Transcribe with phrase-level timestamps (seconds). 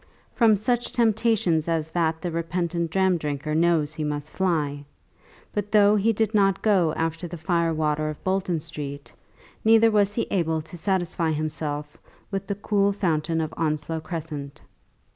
[0.33, 4.83] From such temptation as that the repentant dram drinker knows that he must fly.
[5.53, 9.13] But though he did not go after the fire water of Bolton Street,
[9.63, 11.97] neither was he able to satisfy himself
[12.31, 14.59] with the cool fountain of Onslow Crescent.